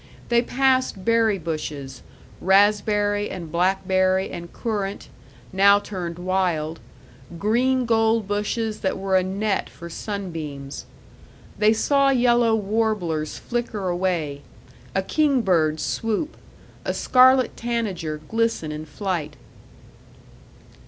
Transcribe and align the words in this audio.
They 0.29 0.41
passed 0.41 1.05
berry 1.05 1.37
bushes 1.37 2.01
raspberry 2.39 3.29
and 3.29 3.51
blackberry 3.51 4.31
and 4.31 4.51
currant, 4.51 5.09
now 5.53 5.77
turned 5.77 6.17
wild; 6.17 6.79
green 7.37 7.85
gold 7.85 8.27
bushes 8.27 8.79
that 8.79 8.97
were 8.97 9.15
a 9.15 9.21
net 9.21 9.69
for 9.69 9.91
sunbeams. 9.91 10.87
They 11.59 11.71
saw 11.71 12.09
yellow 12.09 12.55
warblers 12.55 13.37
flicker 13.37 13.89
away, 13.89 14.41
a 14.95 15.03
king 15.03 15.43
bird 15.43 15.79
swoop, 15.79 16.35
a 16.83 16.95
scarlet 16.95 17.55
tanager 17.55 18.21
glisten 18.27 18.71
in 18.71 18.87
flight. 18.87 19.35